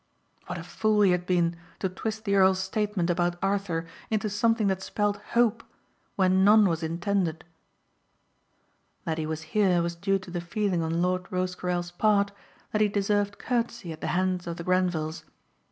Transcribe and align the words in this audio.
What 0.47 0.57
a 0.57 0.63
fool 0.63 1.01
he 1.01 1.11
had 1.11 1.27
been 1.27 1.55
to 1.77 1.87
twist 1.87 2.25
the 2.25 2.33
earl's 2.33 2.57
statement 2.57 3.11
about 3.11 3.35
Arthur 3.39 3.85
into 4.09 4.31
something 4.31 4.65
that 4.65 4.81
spelled 4.81 5.17
hope 5.33 5.63
when 6.15 6.43
none 6.43 6.67
was 6.67 6.81
intended. 6.81 7.43
That 9.05 9.19
he 9.19 9.27
was 9.27 9.43
here 9.53 9.83
was 9.83 9.93
due 9.95 10.17
to 10.17 10.31
the 10.31 10.41
feeling 10.41 10.81
on 10.81 11.03
Lord 11.03 11.31
Rosecarrel's 11.31 11.91
part 11.91 12.31
that 12.71 12.81
he 12.81 12.87
deserved 12.87 13.37
courtesy 13.37 13.91
at 13.91 14.01
the 14.01 14.07
hands 14.17 14.47
of 14.47 14.57
the 14.57 14.63
Grenvils. 14.63 15.23